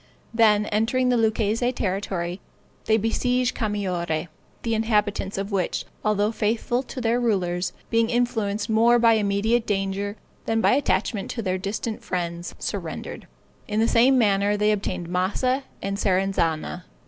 Then, 0.33 0.65
entering 0.65 1.09
the 1.09 1.15
Lucchese 1.15 1.71
territory, 1.73 2.41
they 2.85 2.97
besieged 2.97 3.55
Camaiore, 3.55 4.29
the 4.63 4.73
inhabitants 4.73 5.37
of 5.37 5.51
which, 5.51 5.85
although 6.03 6.31
faithful 6.31 6.81
to 6.81 6.99
their 6.99 7.19
rulers, 7.19 7.71
being 7.91 8.09
influenced 8.09 8.67
more 8.67 8.97
by 8.97 9.13
immediate 9.13 9.67
danger 9.67 10.15
than 10.47 10.59
by 10.59 10.71
attachment 10.71 11.29
to 11.29 11.43
their 11.43 11.59
distant 11.59 12.01
friends, 12.03 12.55
surrendered. 12.57 13.27
In 13.67 13.79
the 13.79 13.87
same 13.87 14.17
manner, 14.17 14.57
they 14.57 14.71
obtained 14.71 15.07
Massa 15.07 15.65
and 15.83 15.99
Serezana. 15.99 16.85